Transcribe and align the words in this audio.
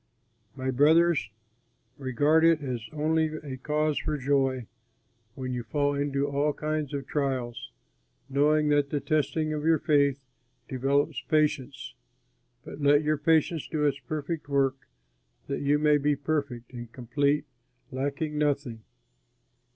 My 0.55 0.71
brothers, 0.71 1.29
regard 1.95 2.43
it 2.43 2.63
as 2.63 2.81
only 2.91 3.25
a 3.35 3.57
cause 3.57 3.99
for 3.99 4.17
joy, 4.17 4.65
when 5.35 5.53
you 5.53 5.61
fall 5.61 5.93
into 5.93 6.27
all 6.27 6.53
kinds 6.53 6.91
of 6.91 7.05
trials. 7.05 7.71
Know 8.27 8.67
that 8.69 8.89
the 8.89 8.99
testing 8.99 9.53
of 9.53 9.63
your 9.63 9.77
faith 9.77 10.19
develops 10.67 11.21
patience; 11.21 11.93
but 12.65 12.81
let 12.81 13.03
your 13.03 13.19
patience 13.19 13.67
do 13.67 13.85
its 13.85 13.99
perfect 13.99 14.49
work, 14.49 14.89
that 15.45 15.61
you 15.61 15.77
may 15.77 15.99
be 15.99 16.15
perfect 16.15 16.73
and 16.73 16.91
complete, 16.91 17.45
lacking 17.91 18.39
nothing. 18.39 18.81